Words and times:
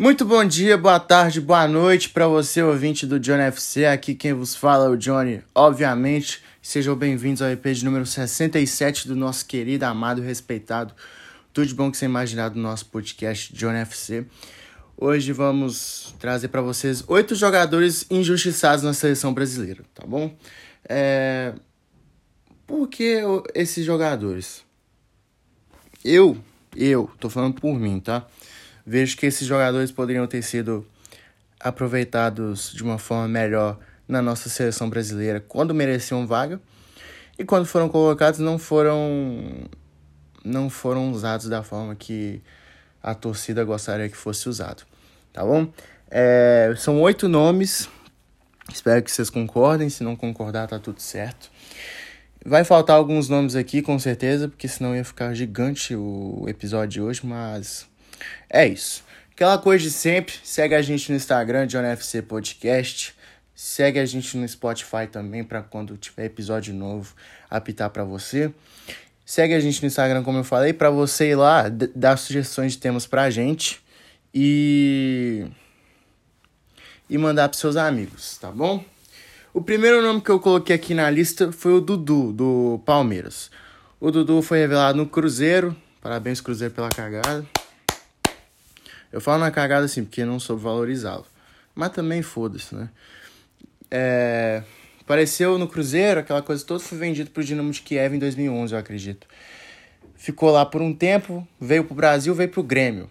Muito 0.00 0.24
bom 0.24 0.42
dia, 0.42 0.78
boa 0.78 0.98
tarde, 0.98 1.42
boa 1.42 1.68
noite 1.68 2.08
para 2.08 2.26
você, 2.26 2.62
ouvinte 2.62 3.04
do 3.04 3.20
Johnny 3.20 3.42
FC. 3.42 3.84
Aqui 3.84 4.14
quem 4.14 4.32
vos 4.32 4.54
fala 4.54 4.86
é 4.86 4.88
o 4.88 4.96
Johnny, 4.96 5.42
obviamente. 5.54 6.42
Sejam 6.62 6.96
bem-vindos 6.96 7.42
ao 7.42 7.50
EP 7.50 7.66
de 7.66 7.84
número 7.84 8.06
67 8.06 9.06
do 9.06 9.14
nosso 9.14 9.44
querido, 9.44 9.84
amado 9.84 10.22
e 10.22 10.24
respeitado. 10.24 10.94
Tudo 11.52 11.66
de 11.66 11.74
bom 11.74 11.90
que 11.90 11.98
você 11.98 12.06
imaginar 12.06 12.48
do 12.48 12.58
nosso 12.58 12.86
podcast 12.86 13.54
Johnny 13.54 13.80
FC. 13.80 14.24
Hoje 14.96 15.32
vamos 15.32 16.14
trazer 16.18 16.48
para 16.48 16.62
vocês 16.62 17.04
oito 17.06 17.34
jogadores 17.34 18.06
injustiçados 18.10 18.82
na 18.82 18.94
seleção 18.94 19.34
brasileira, 19.34 19.84
tá 19.94 20.06
bom? 20.06 20.34
É... 20.88 21.52
Por 22.66 22.88
que 22.88 23.20
esses 23.54 23.84
jogadores? 23.84 24.64
Eu, 26.02 26.38
eu, 26.74 27.10
tô 27.20 27.28
falando 27.28 27.60
por 27.60 27.78
mim, 27.78 28.00
tá? 28.00 28.26
Vejo 28.86 29.16
que 29.16 29.26
esses 29.26 29.46
jogadores 29.46 29.90
poderiam 29.90 30.26
ter 30.26 30.42
sido 30.42 30.86
aproveitados 31.58 32.72
de 32.72 32.82
uma 32.82 32.98
forma 32.98 33.28
melhor 33.28 33.78
na 34.08 34.22
nossa 34.22 34.48
seleção 34.48 34.88
brasileira 34.88 35.40
quando 35.40 35.74
mereciam 35.74 36.26
vaga 36.26 36.60
e 37.38 37.44
quando 37.44 37.66
foram 37.66 37.88
colocados 37.88 38.40
não 38.40 38.58
foram 38.58 39.68
não 40.44 40.70
foram 40.70 41.10
usados 41.12 41.48
da 41.48 41.62
forma 41.62 41.94
que 41.94 42.42
a 43.02 43.14
torcida 43.14 43.62
gostaria 43.62 44.08
que 44.08 44.16
fosse 44.16 44.48
usado, 44.48 44.84
tá 45.32 45.44
bom? 45.44 45.70
É, 46.10 46.74
são 46.76 47.00
oito 47.02 47.28
nomes, 47.28 47.88
espero 48.72 49.02
que 49.02 49.10
vocês 49.10 49.30
concordem, 49.30 49.88
se 49.88 50.02
não 50.02 50.16
concordar 50.16 50.66
tá 50.66 50.78
tudo 50.78 51.00
certo. 51.00 51.50
Vai 52.44 52.64
faltar 52.64 52.96
alguns 52.96 53.28
nomes 53.28 53.54
aqui, 53.54 53.82
com 53.82 53.98
certeza, 53.98 54.48
porque 54.48 54.66
senão 54.66 54.96
ia 54.96 55.04
ficar 55.04 55.34
gigante 55.34 55.94
o 55.94 56.46
episódio 56.48 56.88
de 56.88 57.00
hoje, 57.02 57.20
mas 57.24 57.86
é 58.48 58.66
isso. 58.66 59.04
Aquela 59.32 59.58
coisa 59.58 59.82
de 59.82 59.90
sempre, 59.90 60.34
segue 60.42 60.74
a 60.74 60.82
gente 60.82 61.10
no 61.10 61.16
Instagram, 61.16 61.66
FC 61.92 62.20
Podcast. 62.20 63.14
Segue 63.54 63.98
a 63.98 64.04
gente 64.04 64.36
no 64.36 64.46
Spotify 64.46 65.06
também 65.10 65.44
para 65.44 65.62
quando 65.62 65.96
tiver 65.96 66.26
episódio 66.26 66.74
novo 66.74 67.14
apitar 67.48 67.90
para 67.90 68.04
você. 68.04 68.52
Segue 69.24 69.54
a 69.54 69.60
gente 69.60 69.80
no 69.82 69.86
Instagram, 69.86 70.22
como 70.22 70.38
eu 70.38 70.44
falei, 70.44 70.72
para 70.72 70.90
você 70.90 71.30
ir 71.30 71.36
lá 71.36 71.66
dar 71.94 72.16
sugestões 72.16 72.72
de 72.72 72.78
temas 72.78 73.06
pra 73.06 73.30
gente 73.30 73.80
e 74.34 75.46
e 77.08 77.18
mandar 77.18 77.48
para 77.48 77.58
seus 77.58 77.76
amigos, 77.76 78.38
tá 78.38 78.50
bom? 78.50 78.84
O 79.52 79.60
primeiro 79.60 80.00
nome 80.00 80.20
que 80.20 80.30
eu 80.30 80.38
coloquei 80.38 80.76
aqui 80.76 80.94
na 80.94 81.10
lista 81.10 81.50
foi 81.50 81.72
o 81.72 81.80
Dudu, 81.80 82.32
do 82.32 82.80
Palmeiras. 82.86 83.50
O 83.98 84.10
Dudu 84.10 84.40
foi 84.42 84.58
revelado 84.58 84.96
no 84.96 85.06
Cruzeiro. 85.06 85.76
Parabéns, 86.00 86.40
Cruzeiro, 86.40 86.72
pela 86.72 86.88
cagada. 86.88 87.44
Eu 89.12 89.20
falo 89.20 89.40
na 89.40 89.50
cagada 89.50 89.86
assim, 89.86 90.04
porque 90.04 90.24
não 90.24 90.38
soube 90.38 90.62
valorizá-lo. 90.62 91.26
Mas 91.74 91.90
também 91.90 92.22
foda-se, 92.22 92.74
né? 92.74 92.90
É... 93.90 94.62
Apareceu 95.00 95.58
no 95.58 95.66
Cruzeiro, 95.66 96.20
aquela 96.20 96.42
coisa 96.42 96.64
toda 96.64 96.78
foi 96.80 96.96
vendido 96.96 97.30
pro 97.30 97.42
Dinamo 97.42 97.72
de 97.72 97.82
Kiev 97.82 98.14
em 98.14 98.18
2011, 98.18 98.72
eu 98.72 98.78
acredito. 98.78 99.26
Ficou 100.14 100.50
lá 100.50 100.64
por 100.64 100.80
um 100.80 100.94
tempo, 100.94 101.46
veio 101.60 101.84
pro 101.84 101.94
Brasil, 101.94 102.32
veio 102.34 102.48
pro 102.48 102.62
Grêmio. 102.62 103.10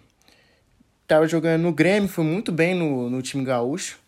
Tava 1.06 1.26
jogando 1.26 1.62
no 1.62 1.72
Grêmio, 1.72 2.08
foi 2.08 2.24
muito 2.24 2.50
bem 2.50 2.74
no, 2.74 3.10
no 3.10 3.20
time 3.20 3.44
gaúcho 3.44 3.98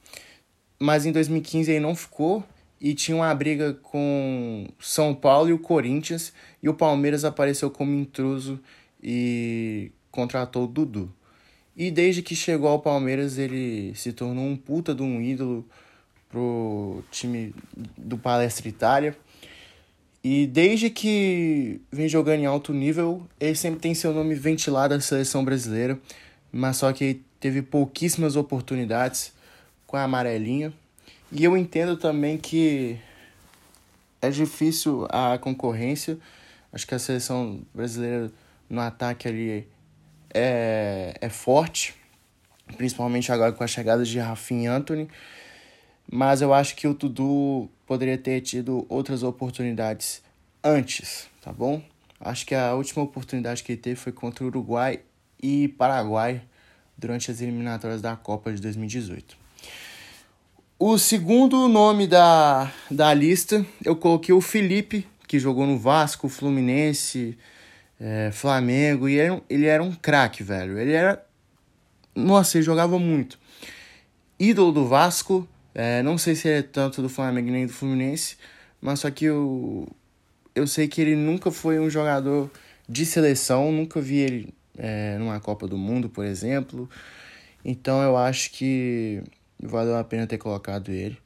mas 0.82 1.06
em 1.06 1.12
2015 1.12 1.70
ele 1.70 1.78
não 1.78 1.94
ficou 1.94 2.42
e 2.80 2.92
tinha 2.92 3.16
uma 3.16 3.32
briga 3.32 3.72
com 3.72 4.66
São 4.80 5.14
Paulo 5.14 5.48
e 5.48 5.52
o 5.52 5.58
Corinthians 5.58 6.32
e 6.60 6.68
o 6.68 6.74
Palmeiras 6.74 7.24
apareceu 7.24 7.70
como 7.70 7.94
intruso 7.94 8.58
e 9.00 9.92
contratou 10.10 10.64
o 10.64 10.66
Dudu. 10.66 11.08
E 11.76 11.90
desde 11.90 12.22
que 12.22 12.36
chegou 12.36 12.68
ao 12.68 12.80
Palmeiras 12.80 13.38
ele 13.38 13.94
se 13.94 14.12
tornou 14.12 14.44
um 14.44 14.56
puta 14.56 14.94
de 14.94 15.02
um 15.02 15.20
ídolo 15.20 15.66
pro 16.28 17.02
time 17.10 17.54
do 17.96 18.18
Palestra 18.18 18.68
Itália. 18.68 19.16
E 20.24 20.46
desde 20.46 20.88
que 20.88 21.80
vem 21.90 22.08
jogando 22.08 22.40
em 22.40 22.46
alto 22.46 22.72
nível, 22.72 23.26
ele 23.40 23.56
sempre 23.56 23.80
tem 23.80 23.94
seu 23.94 24.12
nome 24.12 24.34
ventilado 24.34 24.94
na 24.94 25.00
seleção 25.00 25.44
brasileira, 25.44 25.98
mas 26.52 26.76
só 26.76 26.92
que 26.92 27.20
teve 27.40 27.60
pouquíssimas 27.60 28.36
oportunidades 28.36 29.32
com 29.86 29.96
a 29.96 30.04
amarelinha. 30.04 30.72
E 31.32 31.42
eu 31.42 31.56
entendo 31.56 31.96
também 31.96 32.38
que 32.38 32.98
é 34.20 34.30
difícil 34.30 35.06
a 35.10 35.36
concorrência. 35.38 36.18
Acho 36.72 36.86
que 36.86 36.94
a 36.94 36.98
seleção 36.98 37.60
brasileira 37.74 38.30
no 38.70 38.80
ataque 38.80 39.26
ali 39.26 39.66
é, 40.32 41.14
é 41.20 41.28
forte, 41.28 41.94
principalmente 42.76 43.30
agora 43.30 43.52
com 43.52 43.62
a 43.62 43.66
chegada 43.66 44.04
de 44.04 44.18
Rafinha 44.18 44.64
e 44.64 44.66
Anthony. 44.66 45.08
Mas 46.10 46.42
eu 46.42 46.52
acho 46.52 46.74
que 46.74 46.86
o 46.86 46.94
Dudu 46.94 47.70
poderia 47.86 48.18
ter 48.18 48.40
tido 48.40 48.86
outras 48.88 49.22
oportunidades 49.22 50.22
antes, 50.62 51.28
tá 51.40 51.52
bom? 51.52 51.82
Acho 52.20 52.46
que 52.46 52.54
a 52.54 52.74
última 52.74 53.02
oportunidade 53.02 53.62
que 53.62 53.72
ele 53.72 53.80
teve 53.80 53.96
foi 53.96 54.12
contra 54.12 54.44
o 54.44 54.46
Uruguai 54.46 55.00
e 55.42 55.68
Paraguai 55.68 56.42
durante 56.96 57.30
as 57.30 57.40
eliminatórias 57.40 58.00
da 58.00 58.14
Copa 58.14 58.52
de 58.52 58.60
2018. 58.60 59.36
O 60.78 60.98
segundo 60.98 61.68
nome 61.68 62.06
da, 62.06 62.72
da 62.90 63.14
lista, 63.14 63.64
eu 63.84 63.96
coloquei 63.96 64.34
o 64.34 64.40
Felipe, 64.40 65.06
que 65.26 65.38
jogou 65.38 65.66
no 65.66 65.78
Vasco, 65.78 66.28
Fluminense, 66.28 67.38
é, 68.02 68.32
Flamengo, 68.32 69.08
e 69.08 69.16
era, 69.16 69.40
ele 69.48 69.66
era 69.66 69.80
um 69.80 69.92
craque, 69.92 70.42
velho. 70.42 70.76
Ele 70.76 70.92
era. 70.92 71.24
Nossa, 72.14 72.58
ele 72.58 72.64
jogava 72.64 72.98
muito. 72.98 73.38
Ídolo 74.40 74.72
do 74.72 74.88
Vasco, 74.88 75.48
é, 75.72 76.02
não 76.02 76.18
sei 76.18 76.34
se 76.34 76.48
é 76.48 76.62
tanto 76.62 77.00
do 77.00 77.08
Flamengo 77.08 77.48
nem 77.50 77.64
do 77.64 77.72
Fluminense, 77.72 78.36
mas 78.80 78.98
só 78.98 79.10
que 79.10 79.26
eu, 79.26 79.88
eu 80.52 80.66
sei 80.66 80.88
que 80.88 81.00
ele 81.00 81.14
nunca 81.14 81.52
foi 81.52 81.78
um 81.78 81.88
jogador 81.88 82.50
de 82.88 83.06
seleção, 83.06 83.70
nunca 83.70 84.00
vi 84.00 84.16
ele 84.16 84.54
é, 84.76 85.16
numa 85.18 85.38
Copa 85.38 85.68
do 85.68 85.78
Mundo, 85.78 86.08
por 86.08 86.24
exemplo. 86.24 86.90
Então 87.64 88.02
eu 88.02 88.16
acho 88.16 88.50
que 88.50 89.22
valeu 89.62 89.96
a 89.96 90.02
pena 90.02 90.26
ter 90.26 90.38
colocado 90.38 90.90
ele. 90.90 91.16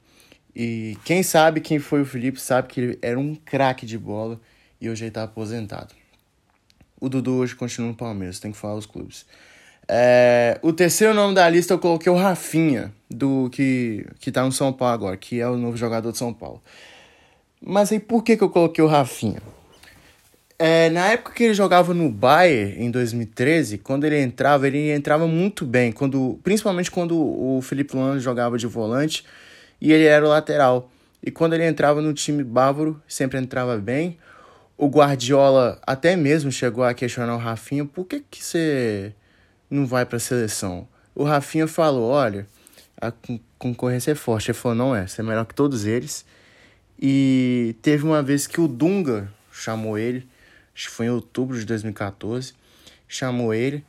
E 0.55 0.95
quem 1.03 1.23
sabe 1.23 1.59
quem 1.59 1.79
foi 1.79 2.01
o 2.01 2.05
Felipe 2.05 2.39
sabe 2.39 2.67
que 2.67 2.79
ele 2.79 2.99
era 3.01 3.19
um 3.19 3.33
craque 3.33 3.85
de 3.85 3.97
bola 3.97 4.39
e 4.79 4.89
hoje 4.89 5.05
ele 5.05 5.11
tá 5.11 5.23
aposentado. 5.23 5.95
O 6.99 7.09
Dudu 7.09 7.35
hoje 7.35 7.55
continua 7.55 7.89
no 7.89 7.95
Palmeiras, 7.95 8.39
tem 8.39 8.51
que 8.51 8.57
falar 8.57 8.75
os 8.75 8.85
clubes. 8.85 9.25
É, 9.87 10.59
o 10.61 10.73
terceiro 10.73 11.13
nome 11.13 11.33
da 11.33 11.47
lista 11.47 11.73
eu 11.73 11.79
coloquei 11.79 12.11
o 12.11 12.15
Rafinha, 12.15 12.91
do 13.09 13.49
que, 13.51 14.05
que 14.19 14.31
tá 14.31 14.43
no 14.43 14.51
São 14.51 14.73
Paulo 14.73 14.93
agora, 14.93 15.17
que 15.17 15.39
é 15.39 15.47
o 15.47 15.57
novo 15.57 15.77
jogador 15.77 16.11
de 16.11 16.17
São 16.17 16.33
Paulo. 16.33 16.61
Mas 17.61 17.91
aí 17.91 17.99
por 17.99 18.23
que, 18.23 18.35
que 18.35 18.43
eu 18.43 18.49
coloquei 18.49 18.83
o 18.83 18.87
Rafinha? 18.87 19.41
É, 20.59 20.89
na 20.89 21.09
época 21.09 21.33
que 21.33 21.43
ele 21.43 21.53
jogava 21.53 21.93
no 21.93 22.09
Bayern, 22.09 22.83
em 22.83 22.89
2013, 22.89 23.77
quando 23.77 24.05
ele 24.05 24.19
entrava, 24.19 24.65
ele 24.65 24.91
entrava 24.91 25.27
muito 25.27 25.63
bem, 25.63 25.91
quando, 25.91 26.39
principalmente 26.43 26.89
quando 26.89 27.15
o 27.15 27.61
Felipe 27.61 27.95
Luan 27.95 28.19
jogava 28.19 28.57
de 28.57 28.65
volante 28.65 29.23
e 29.79 29.93
ele 29.93 30.05
era 30.05 30.25
o 30.25 30.29
lateral. 30.29 30.89
E 31.23 31.29
quando 31.29 31.53
ele 31.53 31.65
entrava 31.65 32.01
no 32.01 32.11
time 32.11 32.43
bávaro, 32.43 32.99
sempre 33.07 33.37
entrava 33.37 33.77
bem. 33.77 34.17
O 34.77 34.87
Guardiola 34.87 35.79
até 35.85 36.15
mesmo 36.15 36.51
chegou 36.51 36.83
a 36.83 36.93
questionar 36.93 37.33
o 37.35 37.39
Rafinha, 37.39 37.85
por 37.85 38.05
que, 38.05 38.23
que 38.29 38.43
você 38.43 39.13
não 39.69 39.85
vai 39.85 40.05
para 40.05 40.17
a 40.17 40.19
seleção? 40.19 40.87
O 41.15 41.23
Rafinha 41.23 41.67
falou, 41.67 42.09
olha, 42.09 42.47
a 43.01 43.11
concorrência 43.57 44.11
é 44.11 44.15
forte. 44.15 44.51
Ele 44.51 44.57
falou, 44.57 44.77
não 44.77 44.95
é, 44.95 45.07
você 45.07 45.21
é 45.21 45.23
melhor 45.23 45.45
que 45.45 45.55
todos 45.55 45.85
eles. 45.85 46.25
E 46.99 47.75
teve 47.81 48.03
uma 48.03 48.21
vez 48.21 48.45
que 48.45 48.61
o 48.61 48.67
Dunga 48.67 49.31
chamou 49.51 49.97
ele 49.97 50.27
acho 50.77 50.89
que 50.89 50.95
foi 50.95 51.07
em 51.07 51.09
outubro 51.09 51.57
de 51.57 51.65
2014, 51.65 52.53
chamou 53.07 53.51
ele 53.51 53.83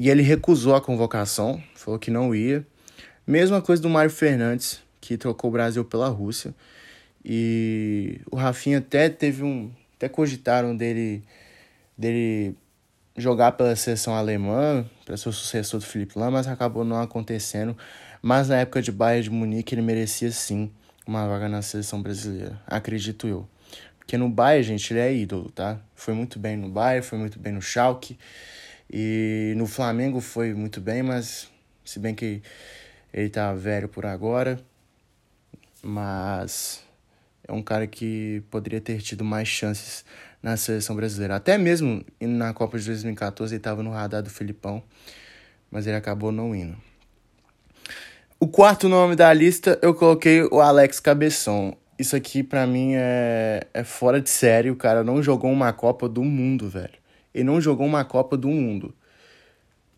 e 0.00 0.10
ele 0.10 0.20
recusou 0.20 0.74
a 0.74 0.80
convocação, 0.80 1.62
falou 1.76 1.98
que 1.98 2.10
não 2.10 2.34
ia. 2.34 2.66
Mesma 3.24 3.62
coisa 3.62 3.80
do 3.80 3.88
Mário 3.88 4.10
Fernandes, 4.10 4.82
que 5.00 5.16
trocou 5.16 5.48
o 5.48 5.52
Brasil 5.52 5.84
pela 5.84 6.08
Rússia. 6.08 6.52
E 7.24 8.20
o 8.28 8.36
Rafinha 8.36 8.78
até 8.78 9.08
teve 9.08 9.44
um. 9.44 9.70
Até 10.04 10.08
cogitaram 10.10 10.76
dele, 10.76 11.24
dele 11.96 12.54
jogar 13.16 13.52
pela 13.52 13.74
seleção 13.74 14.14
alemã, 14.14 14.84
para 15.02 15.16
ser 15.16 15.30
o 15.30 15.32
sucessor 15.32 15.80
do 15.80 15.86
Felipe 15.86 16.18
Lam, 16.18 16.30
mas 16.30 16.46
acabou 16.46 16.84
não 16.84 17.00
acontecendo. 17.00 17.74
Mas 18.20 18.50
na 18.50 18.58
época 18.58 18.82
de 18.82 18.92
Bayern 18.92 19.24
de 19.24 19.30
Munique 19.30 19.74
ele 19.74 19.80
merecia 19.80 20.30
sim 20.30 20.70
uma 21.06 21.26
vaga 21.26 21.48
na 21.48 21.62
seleção 21.62 22.02
brasileira, 22.02 22.60
acredito 22.66 23.26
eu. 23.26 23.48
Porque 23.98 24.18
no 24.18 24.28
Bayern, 24.28 24.64
gente, 24.64 24.92
ele 24.92 25.00
é 25.00 25.14
ídolo, 25.14 25.50
tá? 25.50 25.80
Foi 25.94 26.12
muito 26.12 26.38
bem 26.38 26.54
no 26.54 26.68
Bayern, 26.68 27.06
foi 27.06 27.18
muito 27.18 27.38
bem 27.38 27.54
no 27.54 27.62
Schalke. 27.62 28.18
E 28.92 29.54
no 29.56 29.66
Flamengo 29.66 30.20
foi 30.20 30.52
muito 30.52 30.82
bem, 30.82 31.02
mas 31.02 31.48
se 31.82 31.98
bem 31.98 32.14
que 32.14 32.42
ele 33.10 33.30
tá 33.30 33.54
velho 33.54 33.88
por 33.88 34.04
agora, 34.04 34.60
mas 35.82 36.83
é 37.46 37.52
um 37.52 37.62
cara 37.62 37.86
que 37.86 38.42
poderia 38.50 38.80
ter 38.80 39.00
tido 39.00 39.24
mais 39.24 39.48
chances 39.48 40.04
na 40.42 40.56
seleção 40.56 40.96
brasileira. 40.96 41.36
Até 41.36 41.56
mesmo 41.56 42.04
na 42.20 42.52
Copa 42.52 42.78
de 42.78 42.86
2014 42.86 43.54
ele 43.54 43.60
estava 43.60 43.82
no 43.82 43.90
radar 43.90 44.22
do 44.22 44.30
Filipão, 44.30 44.82
mas 45.70 45.86
ele 45.86 45.96
acabou 45.96 46.32
não 46.32 46.54
indo. 46.54 46.76
O 48.40 48.48
quarto 48.48 48.88
nome 48.88 49.16
da 49.16 49.32
lista 49.32 49.78
eu 49.80 49.94
coloquei 49.94 50.42
o 50.42 50.60
Alex 50.60 51.00
Cabeção. 51.00 51.76
Isso 51.98 52.16
aqui 52.16 52.42
para 52.42 52.66
mim 52.66 52.92
é, 52.94 53.66
é 53.72 53.84
fora 53.84 54.20
de 54.20 54.28
série. 54.28 54.70
O 54.70 54.76
cara 54.76 55.04
não 55.04 55.22
jogou 55.22 55.50
uma 55.50 55.72
Copa 55.72 56.08
do 56.08 56.22
Mundo, 56.22 56.68
velho. 56.68 56.98
Ele 57.32 57.44
não 57.44 57.60
jogou 57.60 57.86
uma 57.86 58.04
Copa 58.04 58.36
do 58.36 58.48
Mundo. 58.48 58.94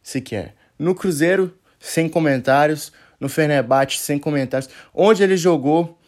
Sequer. 0.02 0.54
No 0.78 0.94
Cruzeiro, 0.94 1.52
sem 1.80 2.08
comentários. 2.08 2.92
No 3.18 3.28
Fenerbahçe, 3.28 3.98
sem 3.98 4.18
comentários. 4.18 4.70
Onde 4.94 5.22
ele 5.22 5.36
jogou, 5.36 5.98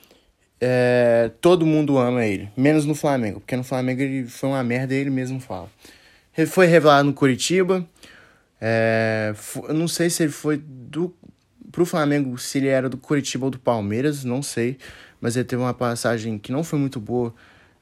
é, 0.61 1.31
todo 1.41 1.65
mundo 1.65 1.99
ama 1.99 2.25
ele. 2.25 2.51
Menos 2.57 2.85
no 2.85 2.95
Flamengo. 2.95 3.41
Porque 3.41 3.57
no 3.57 3.65
Flamengo 3.65 4.03
ele 4.03 4.27
foi 4.27 4.49
uma 4.49 4.63
merda 4.63 4.95
ele 4.95 5.11
mesmo 5.11 5.41
fala. 5.41 5.71
Ele 6.37 6.47
foi 6.47 6.67
revelado 6.67 7.07
no 7.07 7.15
Curitiba. 7.15 7.87
É, 8.61 9.35
eu 9.69 9.75
não 9.75 9.87
sei 9.87 10.11
se 10.11 10.23
ele 10.23 10.33
foi 10.33 10.57
do 10.57 11.15
pro 11.71 11.85
Flamengo, 11.85 12.37
se 12.39 12.59
ele 12.59 12.67
era 12.67 12.89
do 12.89 12.97
Curitiba 12.97 13.45
ou 13.45 13.51
do 13.51 13.59
Palmeiras, 13.59 14.25
não 14.25 14.43
sei. 14.43 14.79
Mas 15.21 15.37
ele 15.37 15.45
teve 15.45 15.63
uma 15.63 15.75
passagem 15.75 16.39
que 16.39 16.51
não 16.51 16.65
foi 16.65 16.79
muito 16.79 16.99
boa 16.99 17.35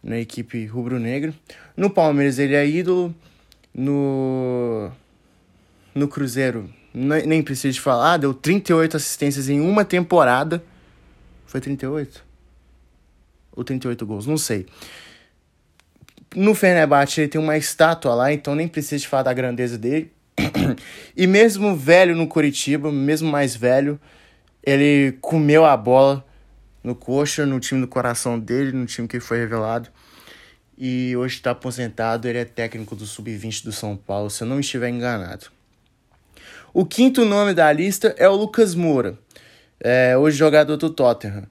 na 0.02 0.18
equipe 0.18 0.66
rubro-negra. 0.66 1.34
No 1.76 1.88
Palmeiras 1.88 2.38
ele 2.38 2.54
é 2.54 2.66
ídolo. 2.66 3.14
No, 3.74 4.90
no 5.94 6.08
Cruzeiro, 6.08 6.70
nem 6.94 7.42
preciso 7.42 7.74
de 7.74 7.80
falar, 7.80 8.16
deu 8.16 8.32
38 8.32 8.96
assistências 8.96 9.50
em 9.50 9.60
uma 9.60 9.84
temporada. 9.84 10.62
Foi 11.46 11.60
38? 11.60 12.25
Ou 13.56 13.64
38 13.64 14.06
gols, 14.06 14.26
não 14.26 14.38
sei. 14.38 14.66
No 16.34 16.54
Fenerbahçe 16.54 17.22
ele 17.22 17.28
tem 17.28 17.40
uma 17.40 17.56
estátua 17.56 18.14
lá, 18.14 18.32
então 18.32 18.54
nem 18.54 18.68
preciso 18.68 19.02
de 19.02 19.08
falar 19.08 19.24
da 19.24 19.32
grandeza 19.32 19.76
dele. 19.76 20.12
e 21.16 21.26
mesmo 21.26 21.74
velho 21.74 22.14
no 22.14 22.28
Curitiba, 22.28 22.92
mesmo 22.92 23.28
mais 23.28 23.56
velho, 23.56 23.98
ele 24.62 25.16
comeu 25.20 25.64
a 25.64 25.76
bola 25.76 26.24
no 26.84 26.94
coxa, 26.94 27.44
no 27.44 27.58
time 27.58 27.80
do 27.80 27.88
coração 27.88 28.38
dele, 28.38 28.70
no 28.70 28.86
time 28.86 29.08
que 29.08 29.18
foi 29.18 29.38
revelado 29.38 29.88
e 30.76 31.16
hoje 31.16 31.36
está 31.36 31.52
aposentado. 31.52 32.28
Ele 32.28 32.38
é 32.38 32.44
técnico 32.44 32.94
do 32.94 33.06
Sub-20 33.06 33.64
do 33.64 33.72
São 33.72 33.96
Paulo, 33.96 34.30
se 34.30 34.42
eu 34.42 34.46
não 34.46 34.60
estiver 34.60 34.88
enganado. 34.88 35.46
O 36.72 36.84
quinto 36.84 37.24
nome 37.24 37.54
da 37.54 37.72
lista 37.72 38.14
é 38.18 38.28
o 38.28 38.34
Lucas 38.34 38.74
Moura, 38.74 39.18
é, 39.80 40.16
hoje 40.16 40.36
jogador 40.36 40.76
do 40.76 40.90
Tottenham. 40.90 41.44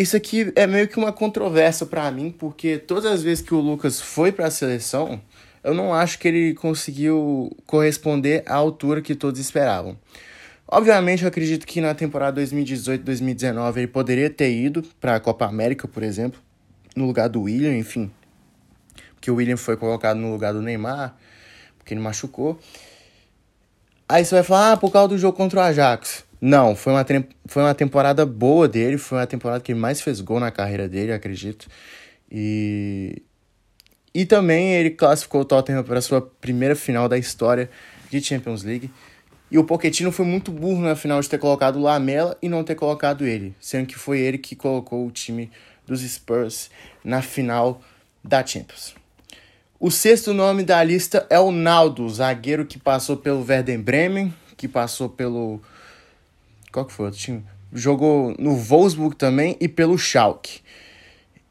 Isso 0.00 0.16
aqui 0.16 0.50
é 0.56 0.66
meio 0.66 0.88
que 0.88 0.96
uma 0.96 1.12
controvérsia 1.12 1.84
para 1.84 2.10
mim, 2.10 2.30
porque 2.30 2.78
todas 2.78 3.04
as 3.04 3.22
vezes 3.22 3.44
que 3.44 3.52
o 3.52 3.60
Lucas 3.60 4.00
foi 4.00 4.32
para 4.32 4.46
a 4.46 4.50
seleção, 4.50 5.20
eu 5.62 5.74
não 5.74 5.92
acho 5.92 6.18
que 6.18 6.26
ele 6.26 6.54
conseguiu 6.54 7.54
corresponder 7.66 8.42
à 8.46 8.54
altura 8.54 9.02
que 9.02 9.14
todos 9.14 9.38
esperavam. 9.38 9.98
Obviamente, 10.66 11.24
eu 11.24 11.28
acredito 11.28 11.66
que 11.66 11.82
na 11.82 11.94
temporada 11.94 12.40
2018-2019 12.40 13.76
ele 13.76 13.86
poderia 13.88 14.30
ter 14.30 14.50
ido 14.50 14.82
para 14.98 15.16
a 15.16 15.20
Copa 15.20 15.44
América, 15.44 15.86
por 15.86 16.02
exemplo, 16.02 16.40
no 16.96 17.04
lugar 17.04 17.28
do 17.28 17.42
William, 17.42 17.76
enfim, 17.76 18.10
que 19.20 19.30
o 19.30 19.34
William 19.34 19.58
foi 19.58 19.76
colocado 19.76 20.16
no 20.16 20.32
lugar 20.32 20.54
do 20.54 20.62
Neymar, 20.62 21.14
porque 21.76 21.92
ele 21.92 22.00
machucou. 22.00 22.58
Aí 24.08 24.24
você 24.24 24.36
vai 24.36 24.44
falar, 24.44 24.72
ah, 24.72 24.76
por 24.78 24.90
causa 24.90 25.08
do 25.08 25.18
jogo 25.18 25.36
contra 25.36 25.60
o 25.60 25.62
Ajax. 25.62 26.24
Não, 26.40 26.74
foi 26.74 26.92
uma, 26.92 27.06
foi 27.46 27.62
uma 27.62 27.74
temporada 27.74 28.24
boa 28.24 28.66
dele, 28.66 28.96
foi 28.96 29.18
uma 29.18 29.26
temporada 29.26 29.62
que 29.62 29.74
mais 29.74 30.00
fez 30.00 30.20
gol 30.20 30.40
na 30.40 30.50
carreira 30.50 30.88
dele, 30.88 31.12
acredito. 31.12 31.68
E, 32.30 33.22
e 34.14 34.24
também 34.24 34.74
ele 34.74 34.90
classificou 34.90 35.42
o 35.42 35.44
Tottenham 35.44 35.82
para 35.82 35.98
a 35.98 36.02
sua 36.02 36.22
primeira 36.22 36.74
final 36.74 37.08
da 37.08 37.18
história 37.18 37.68
de 38.10 38.22
Champions 38.22 38.62
League. 38.62 38.90
E 39.50 39.58
o 39.58 39.64
Pochettino 39.64 40.12
foi 40.12 40.24
muito 40.24 40.52
burro 40.52 40.80
na 40.80 40.94
final 40.94 41.20
de 41.20 41.28
ter 41.28 41.38
colocado 41.38 41.76
o 41.76 41.82
Lamela 41.82 42.38
e 42.40 42.48
não 42.48 42.62
ter 42.62 42.76
colocado 42.76 43.26
ele, 43.26 43.54
sendo 43.60 43.86
que 43.86 43.98
foi 43.98 44.20
ele 44.20 44.38
que 44.38 44.54
colocou 44.54 45.04
o 45.06 45.10
time 45.10 45.50
dos 45.86 46.00
Spurs 46.02 46.70
na 47.04 47.20
final 47.20 47.82
da 48.22 48.46
Champions. 48.46 48.94
O 49.78 49.90
sexto 49.90 50.32
nome 50.32 50.62
da 50.62 50.84
lista 50.84 51.26
é 51.28 51.40
o 51.40 51.50
Naldo, 51.50 52.08
zagueiro 52.08 52.64
que 52.64 52.78
passou 52.78 53.16
pelo 53.16 53.44
Werder 53.44 53.80
Bremen, 53.80 54.32
que 54.56 54.68
passou 54.68 55.08
pelo. 55.08 55.60
Qual 56.72 56.84
que 56.84 56.92
foi 56.92 57.06
outro 57.06 57.20
time? 57.20 57.44
Jogou 57.72 58.34
no 58.38 58.56
Wolfsburg 58.56 59.16
também 59.16 59.56
e 59.60 59.68
pelo 59.68 59.96
Schalke. 59.98 60.60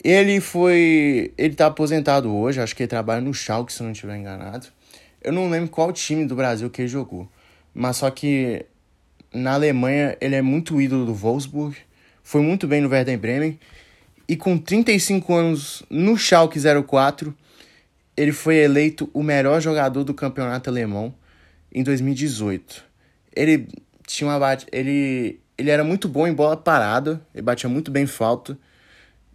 Ele 0.03 0.39
foi. 0.39 1.33
Ele 1.37 1.55
tá 1.55 1.67
aposentado 1.67 2.33
hoje, 2.33 2.61
acho 2.61 2.75
que 2.75 2.83
ele 2.83 2.87
trabalha 2.87 3.21
no 3.21 3.33
Schalke, 3.33 3.71
se 3.71 3.83
não 3.83 3.91
estiver 3.91 4.17
enganado. 4.17 4.67
Eu 5.21 5.33
não 5.33 5.49
lembro 5.49 5.69
qual 5.69 5.91
time 5.91 6.25
do 6.25 6.35
Brasil 6.35 6.69
que 6.69 6.81
ele 6.81 6.87
jogou. 6.87 7.29
Mas 7.73 7.97
só 7.97 8.09
que 8.09 8.65
na 9.33 9.53
Alemanha 9.53 10.17
ele 10.21 10.35
é 10.35 10.41
muito 10.41 10.81
ídolo 10.81 11.05
do 11.05 11.13
Wolfsburg. 11.13 11.75
Foi 12.23 12.41
muito 12.41 12.67
bem 12.67 12.81
no 12.81 12.89
Werder 12.89 13.17
Bremen. 13.17 13.59
E 14.27 14.35
com 14.35 14.57
35 14.57 15.33
anos 15.33 15.83
no 15.89 16.17
Schalke 16.17 16.59
04 16.87 17.35
ele 18.19 18.33
foi 18.33 18.57
eleito 18.57 19.09
o 19.13 19.23
melhor 19.23 19.61
jogador 19.61 20.03
do 20.03 20.13
campeonato 20.13 20.69
alemão 20.69 21.13
em 21.73 21.81
2018. 21.81 22.83
Ele 23.33 23.65
tinha 24.13 24.29
uma 24.29 24.39
bate, 24.39 24.65
ele 24.71 25.39
ele 25.57 25.69
era 25.69 25.83
muito 25.83 26.07
bom 26.07 26.25
em 26.25 26.33
bola 26.33 26.55
parada, 26.55 27.21
ele 27.33 27.41
batia 27.41 27.69
muito 27.69 27.91
bem 27.91 28.05
falta. 28.05 28.57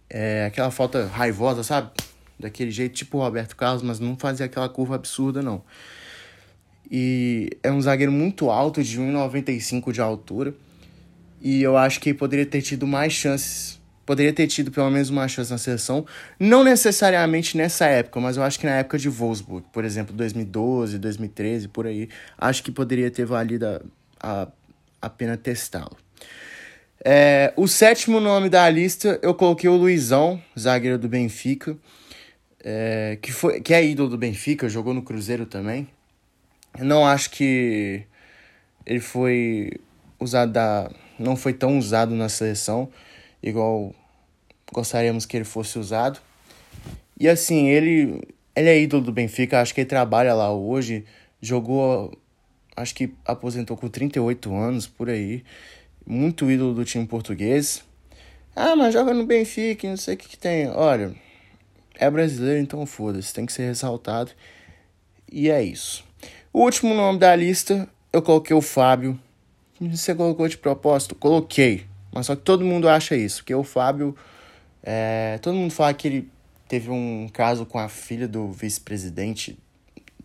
É, 0.09 0.45
aquela 0.45 0.71
falta 0.71 1.05
raivosa, 1.05 1.63
sabe? 1.63 1.91
Daquele 2.39 2.71
jeito 2.71 2.95
tipo 2.95 3.19
o 3.19 3.21
Roberto 3.21 3.55
Carlos, 3.55 3.83
mas 3.83 3.99
não 3.99 4.17
fazia 4.17 4.45
aquela 4.45 4.67
curva 4.67 4.95
absurda 4.95 5.41
não. 5.41 5.63
E 6.89 7.49
é 7.63 7.71
um 7.71 7.81
zagueiro 7.81 8.11
muito 8.11 8.49
alto, 8.49 8.83
de 8.83 8.99
1,95 8.99 9.91
de 9.91 10.01
altura. 10.01 10.53
E 11.41 11.61
eu 11.61 11.77
acho 11.77 11.99
que 11.99 12.13
poderia 12.13 12.45
ter 12.45 12.61
tido 12.61 12.87
mais 12.87 13.13
chances 13.13 13.79
poderia 14.05 14.31
ter 14.31 14.47
tido 14.47 14.71
pelo 14.71 14.89
menos 14.89 15.09
uma 15.09 15.27
chance 15.27 15.51
na 15.51 15.57
seleção, 15.57 16.05
não 16.39 16.63
necessariamente 16.63 17.57
nessa 17.57 17.85
época, 17.85 18.19
mas 18.19 18.37
eu 18.37 18.43
acho 18.43 18.59
que 18.59 18.65
na 18.65 18.73
época 18.73 18.99
de 18.99 19.09
Wolfsburg, 19.09 19.65
por 19.73 19.83
exemplo, 19.83 20.15
2012, 20.15 20.99
2013, 20.99 21.67
por 21.69 21.87
aí, 21.87 22.07
acho 22.37 22.63
que 22.63 22.71
poderia 22.71 23.09
ter 23.09 23.25
valido 23.25 23.65
a, 23.65 23.81
a, 24.19 24.47
a 25.05 25.09
pena 25.09 25.37
testá-lo. 25.37 25.95
É, 27.03 27.53
o 27.55 27.67
sétimo 27.67 28.19
nome 28.19 28.49
da 28.49 28.67
lista 28.69 29.19
eu 29.21 29.35
coloquei 29.35 29.69
o 29.69 29.75
Luizão, 29.75 30.41
zagueiro 30.57 30.97
do 30.97 31.07
Benfica, 31.07 31.77
é, 32.63 33.19
que, 33.21 33.31
foi, 33.31 33.61
que 33.61 33.73
é 33.73 33.85
ídolo 33.85 34.09
do 34.09 34.17
Benfica, 34.17 34.67
jogou 34.67 34.93
no 34.93 35.03
Cruzeiro 35.03 35.45
também. 35.45 35.87
Eu 36.77 36.85
não 36.85 37.05
acho 37.05 37.29
que 37.29 38.03
ele 38.85 38.99
foi 38.99 39.71
usado 40.19 40.51
da, 40.51 40.91
não 41.19 41.35
foi 41.35 41.53
tão 41.53 41.77
usado 41.77 42.15
na 42.15 42.27
seleção 42.27 42.89
igual 43.43 43.93
gostaríamos 44.73 45.25
que 45.27 45.37
ele 45.37 45.45
fosse 45.45 45.77
usado. 45.77 46.19
E 47.19 47.29
assim, 47.29 47.67
ele, 47.67 48.21
ele 48.55 48.69
é 48.69 48.81
ídolo 48.81 49.03
do 49.03 49.11
Benfica, 49.11 49.61
acho 49.61 49.73
que 49.73 49.81
ele 49.81 49.89
trabalha 49.89 50.33
lá 50.33 50.51
hoje, 50.51 51.05
jogou, 51.39 52.11
acho 52.75 52.93
que 52.93 53.13
aposentou 53.25 53.77
com 53.77 53.87
38 53.87 54.53
anos, 54.53 54.87
por 54.87 55.09
aí. 55.09 55.43
Muito 56.05 56.49
ídolo 56.49 56.73
do 56.73 56.85
time 56.85 57.05
português. 57.05 57.83
Ah, 58.55 58.75
mas 58.75 58.93
joga 58.93 59.13
no 59.13 59.25
Benfica, 59.25 59.87
não 59.87 59.97
sei 59.97 60.15
o 60.15 60.17
que, 60.17 60.29
que 60.29 60.37
tem. 60.37 60.67
Olha, 60.69 61.13
é 61.95 62.09
brasileiro, 62.09 62.59
então 62.59 62.85
foda-se, 62.85 63.33
tem 63.33 63.45
que 63.45 63.53
ser 63.53 63.67
ressaltado. 63.67 64.31
E 65.31 65.49
é 65.49 65.63
isso. 65.63 66.03
O 66.53 66.61
último 66.61 66.93
nome 66.93 67.19
da 67.19 67.35
lista, 67.35 67.89
eu 68.13 68.21
coloquei 68.21 68.55
o 68.55 68.61
Fábio. 68.61 69.19
Você 69.81 70.15
colocou 70.15 70.47
de 70.47 70.57
propósito? 70.57 71.15
Coloquei. 71.15 71.85
Mas 72.13 72.27
só 72.27 72.35
que 72.35 72.43
todo 72.43 72.63
mundo 72.63 72.87
acha 72.87 73.15
isso, 73.15 73.37
porque 73.37 73.53
o 73.53 73.63
Fábio. 73.63 74.15
É, 74.81 75.39
todo 75.41 75.55
mundo 75.55 75.71
fala 75.71 75.93
que 75.93 76.07
ele 76.07 76.29
teve 76.67 76.89
um 76.89 77.27
caso 77.33 77.65
com 77.65 77.79
a 77.79 77.89
filha 77.89 78.27
do 78.27 78.51
vice-presidente 78.51 79.57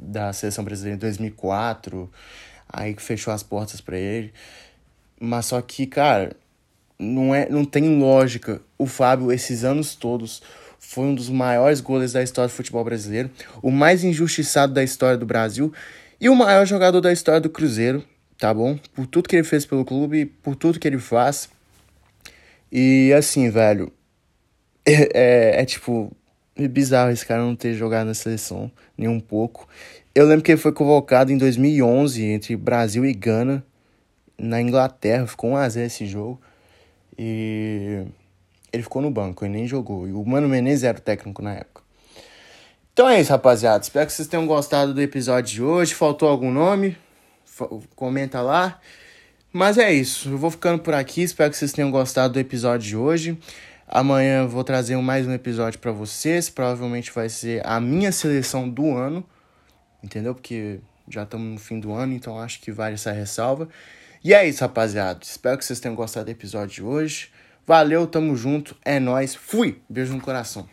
da 0.01 0.33
seleção 0.33 0.65
brasileira 0.65 0.97
em 0.97 1.01
2004, 1.01 2.11
aí 2.67 2.95
que 2.95 3.03
fechou 3.03 3.33
as 3.33 3.43
portas 3.43 3.81
para 3.81 3.99
ele. 3.99 4.33
Mas 5.21 5.47
só 5.47 5.61
que, 5.61 5.87
cara, 5.87 6.35
não, 6.99 7.35
é, 7.35 7.49
não 7.49 7.65
tem 7.65 7.99
lógica. 7.99 8.63
O 8.79 8.87
Fábio, 8.87 9.31
esses 9.31 9.63
anos 9.65 9.95
todos, 9.95 10.43
foi 10.79 11.05
um 11.05 11.15
dos 11.15 11.29
maiores 11.29 11.81
goleiros 11.81 12.13
da 12.13 12.23
história 12.23 12.49
do 12.49 12.55
futebol 12.55 12.83
brasileiro, 12.83 13.31
o 13.63 13.71
mais 13.71 14.03
injustiçado 14.03 14.73
da 14.73 14.83
história 14.83 15.19
do 15.19 15.27
Brasil 15.27 15.73
e 16.19 16.29
o 16.29 16.35
maior 16.35 16.65
jogador 16.67 17.01
da 17.01 17.13
história 17.13 17.41
do 17.41 17.51
Cruzeiro, 17.51 18.03
tá 18.39 18.53
bom? 18.53 18.79
Por 18.95 19.07
tudo 19.07 19.29
que 19.29 19.37
ele 19.37 19.45
fez 19.45 19.67
pelo 19.67 19.85
clube, 19.85 20.27
por 20.27 20.57
tudo 20.57 20.81
que 20.81 20.89
ele 20.89 20.99
faz. 20.99 21.51
E 22.73 23.13
assim, 23.17 23.51
velho, 23.51 23.93
é, 24.87 24.93
é, 25.15 25.63
é, 25.63 25.65
tipo 25.65 26.11
bizarro 26.69 27.11
esse 27.11 27.25
cara 27.25 27.43
não 27.43 27.57
ter 27.57 27.75
jogado 27.75 28.07
na 28.07 28.15
seleção 28.15 28.71
nem 28.97 29.09
um 29.09 29.21
pouco. 29.21 29.69
Eu 30.15 30.27
lembro 30.27 30.43
que 30.43 30.53
ele 30.53 30.61
foi 30.61 30.73
convocado 30.73 31.33
em 31.33 31.39
2011 31.39 32.25
entre 32.25 32.57
Brasil 32.57 33.05
e 33.05 33.13
Gana 33.13 33.65
na 34.39 34.61
Inglaterra, 34.61 35.27
ficou 35.27 35.51
1 35.51 35.57
a 35.57 35.69
0 35.69 35.87
esse 35.87 36.07
jogo. 36.07 36.41
E 37.19 38.05
ele 38.73 38.83
ficou 38.83 39.03
no 39.03 39.11
banco, 39.11 39.45
ele 39.45 39.55
nem 39.55 39.67
jogou. 39.67 40.09
E 40.09 40.13
o 40.13 40.25
Mano 40.25 40.49
Menezes 40.49 40.85
era 40.85 40.99
o 40.99 41.01
técnico 41.01 41.43
na 41.43 41.55
época. 41.55 41.83
Então 42.93 43.09
é 43.09 43.21
isso, 43.21 43.31
rapaziada. 43.31 43.83
Espero 43.83 44.07
que 44.07 44.13
vocês 44.13 44.29
tenham 44.29 44.47
gostado 44.47 44.93
do 44.93 45.01
episódio 45.01 45.55
de 45.55 45.63
hoje. 45.63 45.95
Faltou 45.95 46.29
algum 46.29 46.51
nome? 46.51 46.97
Comenta 47.95 48.41
lá. 48.41 48.81
Mas 49.53 49.79
é 49.79 49.93
isso, 49.93 50.29
eu 50.29 50.39
vou 50.39 50.49
ficando 50.49 50.81
por 50.81 50.95
aqui, 50.95 51.23
espero 51.23 51.51
que 51.51 51.57
vocês 51.57 51.73
tenham 51.73 51.91
gostado 51.91 52.35
do 52.35 52.39
episódio 52.39 52.89
de 52.89 52.97
hoje. 52.97 53.37
Amanhã 53.93 54.47
vou 54.47 54.63
trazer 54.63 54.97
mais 54.99 55.27
um 55.27 55.33
episódio 55.33 55.81
para 55.81 55.91
vocês, 55.91 56.49
provavelmente 56.49 57.11
vai 57.11 57.29
ser 57.29 57.61
a 57.67 57.81
minha 57.81 58.13
seleção 58.13 58.69
do 58.69 58.97
ano, 58.97 59.29
entendeu? 60.01 60.33
Porque 60.33 60.79
já 61.09 61.25
estamos 61.25 61.55
no 61.55 61.59
fim 61.59 61.81
do 61.81 61.93
ano, 61.93 62.13
então 62.13 62.39
acho 62.39 62.61
que 62.61 62.71
vale 62.71 62.95
essa 62.95 63.11
ressalva. 63.11 63.69
E 64.23 64.33
é 64.33 64.49
isso, 64.49 64.61
rapaziada. 64.61 65.19
Espero 65.25 65.59
que 65.59 65.65
vocês 65.65 65.81
tenham 65.81 65.97
gostado 65.97 66.27
do 66.27 66.31
episódio 66.31 66.73
de 66.73 66.83
hoje. 66.85 67.33
Valeu, 67.67 68.07
tamo 68.07 68.37
junto, 68.37 68.77
é 68.85 69.01
nós. 69.01 69.35
Fui. 69.35 69.83
Beijo 69.89 70.15
no 70.15 70.21
coração. 70.21 70.69